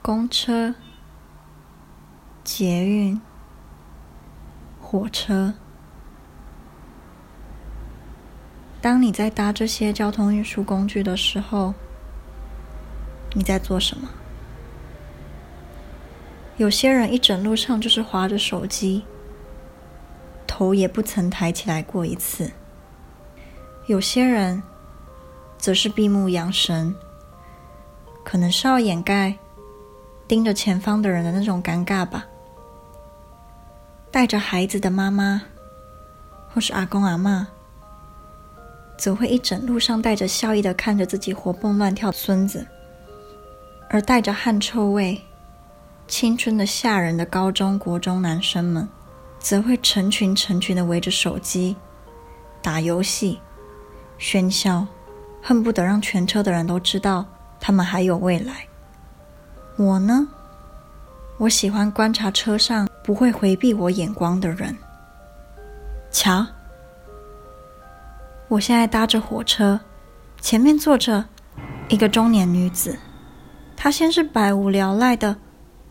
[0.00, 0.74] 公车、
[2.42, 3.20] 捷运、
[4.80, 5.54] 火车。
[8.80, 11.74] 当你在搭这些交通运输工具的时候，
[13.34, 14.08] 你在做什么？
[16.56, 19.04] 有些人一整路上就是滑着手机，
[20.46, 22.52] 头也不曾抬起来过一次；
[23.86, 24.62] 有些人
[25.58, 26.94] 则是闭目养神，
[28.24, 29.36] 可能是要掩盖
[30.28, 32.26] 盯着前方的人的那种尴尬吧。
[34.10, 35.42] 带着孩子的妈妈，
[36.52, 37.46] 或是阿公阿嬷。
[38.98, 42.66] 则会一整路上带着笑意的看着自己活蹦乱跳的孙子，
[43.88, 45.22] 而带着汗臭味、
[46.08, 48.88] 青春的吓人的高中国中男生们，
[49.38, 51.76] 则会成群成群的围着手机
[52.60, 53.38] 打游戏、
[54.18, 54.84] 喧嚣，
[55.40, 57.24] 恨不得让全车的人都知道
[57.60, 58.67] 他们还有未来。
[59.78, 60.26] 我呢，
[61.36, 64.76] 我喜欢观察车上不会回避我眼光的人。
[66.10, 66.44] 瞧。
[68.48, 69.78] 我现在搭着火车，
[70.40, 71.26] 前面坐着
[71.88, 72.98] 一个中年女子。
[73.76, 75.36] 她先是百无聊赖的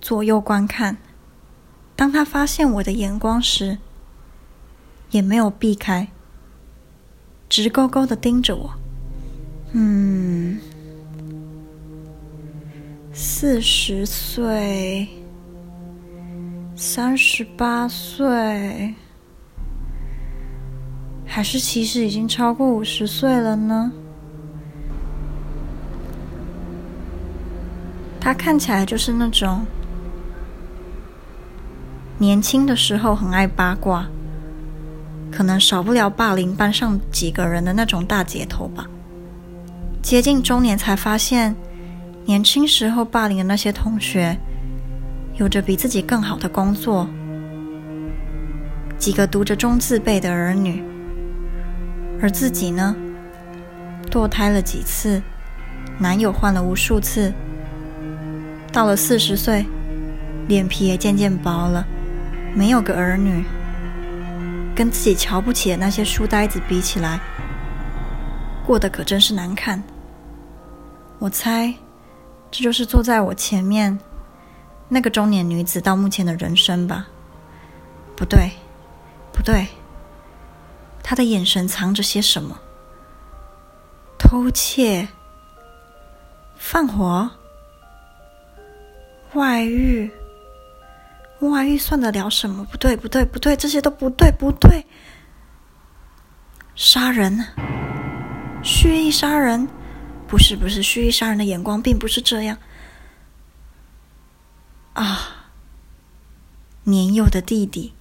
[0.00, 0.96] 左右观看，
[1.94, 3.78] 当她发现我的眼光时，
[5.10, 6.08] 也没有避开，
[7.48, 8.70] 直勾勾的盯着我。
[9.70, 10.58] 嗯，
[13.20, 15.08] 四十岁，
[16.76, 18.94] 三十八岁。
[21.26, 23.90] 还是其实已经超过五十岁了呢？
[28.20, 29.66] 他看起来就是那种
[32.18, 34.06] 年轻的时候很爱八卦，
[35.32, 38.86] 可能少不了霸凌班上几个人的那种大姐头吧。
[40.00, 41.56] 接近中年才发现，
[42.28, 44.36] 年轻时候霸凌的那些同学，
[45.36, 47.08] 有着比自己更好的工作，
[48.98, 50.84] 几个读着中字辈的儿女。
[52.20, 52.94] 而自己呢，
[54.10, 55.22] 堕胎了几次，
[55.98, 57.32] 男友换了无数次，
[58.70, 59.64] 到了四十岁，
[60.48, 61.86] 脸皮也渐渐薄了，
[62.54, 63.42] 没有个儿女，
[64.76, 67.18] 跟自己瞧不起的那些书呆子比起来，
[68.66, 69.82] 过得可真是难看。
[71.18, 71.72] 我猜，
[72.50, 73.98] 这就是坐在我前面
[74.88, 77.06] 那个中年女子到目前的人生吧？
[78.16, 78.50] 不对，
[79.32, 79.66] 不对。
[81.02, 82.58] 他的眼神藏着些什么？
[84.18, 85.08] 偷窃、
[86.56, 87.30] 放火、
[89.34, 90.10] 外遇，
[91.40, 92.64] 外遇算得了什么？
[92.64, 94.84] 不对，不对，不对，这些都不对，不对。
[96.74, 97.42] 杀人，
[98.62, 99.66] 蓄意杀人，
[100.28, 102.58] 不是，不是，蓄意杀人的眼光并不是这样。
[104.92, 105.48] 啊，
[106.84, 107.94] 年幼的弟弟。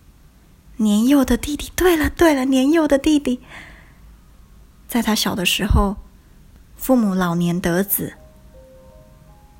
[0.79, 3.39] 年幼的弟弟，对了对了，年幼的弟弟，
[4.87, 5.95] 在他小的时候，
[6.75, 8.13] 父母老年得子，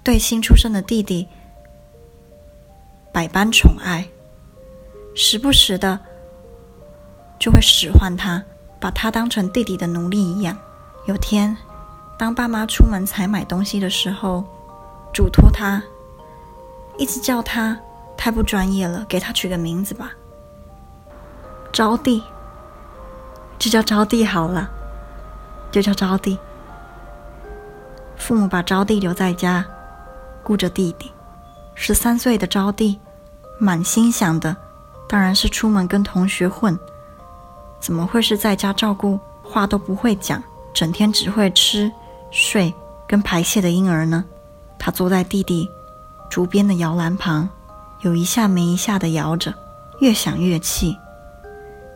[0.03, 1.27] 对新出生的弟弟
[3.11, 4.07] 百般宠爱，
[5.16, 6.00] 时不时的
[7.39, 8.44] 就会使唤他，
[8.79, 10.56] 把他当成弟弟的奴隶一样。
[11.07, 11.57] 有天，
[12.17, 14.44] 当爸妈出门采买东西的时候，
[15.13, 15.81] 嘱托他，
[16.97, 17.78] 一直叫他
[18.17, 20.11] 太不专业了，给他取个名字吧。
[21.72, 22.23] 招弟，
[23.59, 24.67] 就叫招弟好了，
[25.72, 26.39] 就叫招弟。
[28.17, 29.63] 父母把招弟留在家，
[30.44, 31.11] 顾着弟弟。
[31.75, 33.00] 十三岁的招弟，
[33.59, 34.57] 满心想的
[35.07, 36.77] 当然是出门跟同学混，
[37.79, 40.41] 怎么会是在家照顾话都不会讲，
[40.73, 41.91] 整天只会吃、
[42.31, 42.73] 睡
[43.07, 44.25] 跟排泄的婴儿呢？
[44.79, 45.67] 他坐在弟弟
[46.29, 47.49] 竹编的摇篮旁，
[48.01, 49.53] 有一下没一下的摇着，
[49.99, 50.95] 越想越气。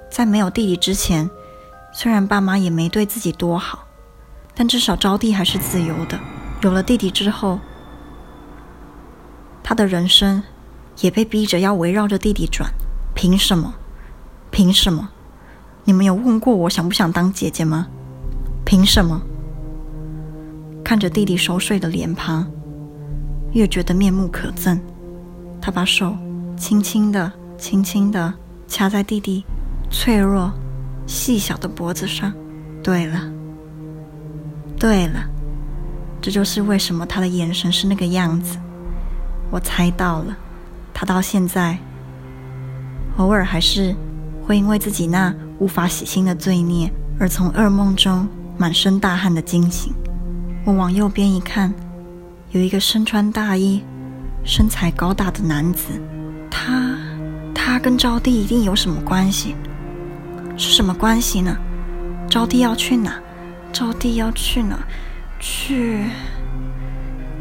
[0.09, 1.29] 在没有弟弟之前，
[1.93, 3.85] 虽然爸妈也没对自己多好，
[4.55, 6.19] 但至少招娣还是自由的。
[6.61, 7.59] 有了弟弟之后，
[9.63, 10.43] 他的人生
[10.99, 12.69] 也被逼着要围绕着弟弟转。
[13.13, 13.73] 凭什么？
[14.49, 15.09] 凭什么？
[15.83, 17.87] 你们有问过我想不想当姐姐吗？
[18.65, 19.21] 凭什么？
[20.91, 22.45] 看着弟弟熟睡的脸庞，
[23.53, 24.77] 越觉得面目可憎。
[25.61, 26.17] 他把手
[26.57, 28.33] 轻轻的、轻轻的
[28.67, 29.45] 掐在弟弟。
[29.89, 30.51] 脆弱、
[31.07, 32.33] 细小的脖子上。
[32.83, 33.21] 对了，
[34.77, 35.23] 对了，
[36.21, 38.57] 这就是为什么他的眼神是那个样子。
[39.49, 40.35] 我猜到了，
[40.93, 41.77] 他到现在
[43.15, 43.95] 偶尔还是
[44.45, 48.27] 会因为自己那无法洗清的罪孽而从噩梦中
[48.57, 49.93] 满身大汗的惊醒。
[50.63, 51.73] 我往右边一看，
[52.51, 53.83] 有一个身穿大衣、
[54.43, 55.99] 身材高大的男子，
[56.51, 56.95] 他
[57.53, 59.55] 他跟招娣一定有什么关系？
[60.57, 61.57] 是什么关系呢？
[62.29, 63.19] 招娣要去哪？
[63.73, 64.77] 招娣要去哪？
[65.39, 66.05] 去。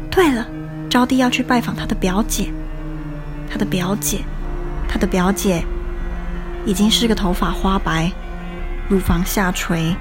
[0.09, 0.47] 对了，
[0.89, 2.51] 招娣要去拜访她的表姐。
[3.47, 4.21] 她的表姐，
[4.87, 5.63] 她的表姐，
[6.65, 8.11] 已经是个头发花白、
[8.89, 9.95] 乳房下垂、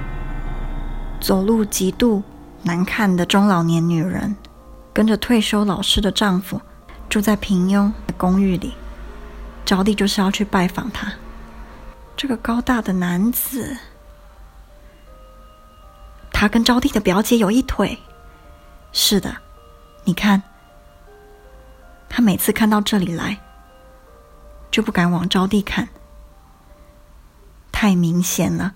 [1.21, 2.23] 走路极度
[2.63, 4.37] 难看的中老年女人，
[4.93, 6.61] 跟着退休老师的丈夫
[7.09, 8.75] 住在平庸的公寓里。
[9.65, 11.13] 招娣就是要去拜访他。
[12.17, 13.77] 这个高大的男子，
[16.33, 17.99] 他跟招娣的表姐有一腿。
[18.93, 19.37] 是的，
[20.05, 20.43] 你看，
[22.09, 23.39] 他每次看到这里来，
[24.71, 25.89] 就不敢往招娣看。
[27.71, 28.75] 太明显了，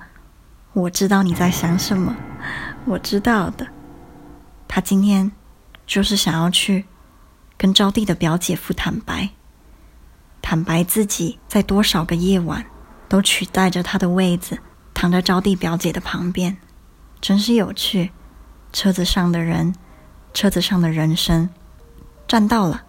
[0.72, 2.14] 我知道你在想什么，
[2.86, 3.66] 我知道的。
[4.74, 5.30] 他今天
[5.86, 6.84] 就是想要去
[7.56, 9.30] 跟招娣的表姐夫坦白，
[10.42, 12.66] 坦白自己在多少个夜晚。
[13.08, 14.58] 都取代着他的位子，
[14.92, 16.56] 躺在招娣表姐的旁边，
[17.20, 18.10] 真是有趣。
[18.72, 19.76] 车子上的人，
[20.32, 21.48] 车子上的人生，
[22.26, 22.82] 站到了。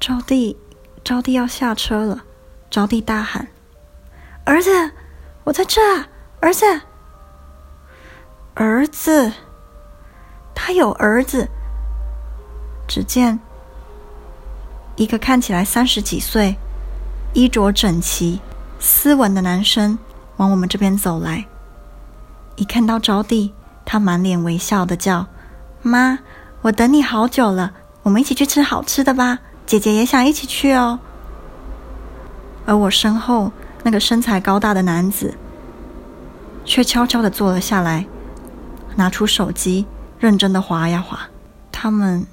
[0.00, 0.56] 招娣，
[1.04, 2.24] 招娣要下车了。
[2.70, 3.46] 招娣大喊
[4.46, 4.92] ：“儿子，
[5.44, 5.78] 我在这！
[6.40, 6.80] 儿子，
[8.54, 9.30] 儿子，
[10.64, 11.48] 他有儿子。”
[12.86, 13.40] 只见
[14.94, 16.56] 一个看起来三十几岁，
[17.32, 18.40] 衣着整齐。
[18.78, 19.98] 斯文的男生
[20.36, 21.46] 往我们这边走来，
[22.56, 23.52] 一看到招娣，
[23.84, 25.26] 他满脸微笑的叫
[25.82, 26.18] ：“妈，
[26.62, 27.72] 我等你好久了，
[28.02, 30.98] 我们一起去吃好吃的吧，姐姐也想一起去哦。”
[32.66, 33.52] 而我身后
[33.84, 35.34] 那个身材高大的男子，
[36.64, 38.06] 却悄悄的坐了下来，
[38.96, 39.86] 拿出手机，
[40.22, 41.18] 认真的滑呀滑。
[41.70, 42.24] 他们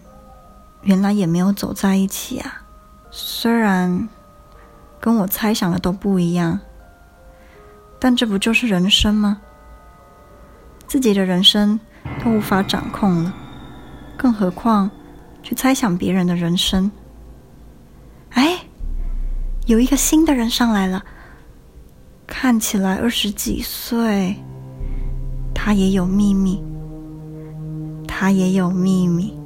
[0.83, 2.61] 原来也没有走在一起啊，
[3.09, 4.07] 虽然。
[5.01, 6.59] 跟我猜想的都不一样，
[8.01, 9.39] 但这不就是人生吗？
[10.87, 11.79] 自己的人生
[12.21, 13.33] 都无法掌控了，
[14.17, 14.91] 更何况
[15.41, 16.91] 去猜想别人的人生？
[18.31, 18.59] 哎，
[19.67, 21.01] 有一个新的人上来了，
[22.27, 24.35] 看起来二十几岁，
[25.55, 26.61] 他也有秘密，
[28.19, 29.38] 他也有秘密。